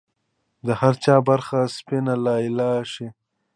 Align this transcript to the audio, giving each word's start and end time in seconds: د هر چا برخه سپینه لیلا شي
د 0.65 0.67
هر 0.81 0.93
چا 1.03 1.15
برخه 1.29 1.59
سپینه 1.75 2.15
لیلا 2.25 2.71
شي 2.93 3.07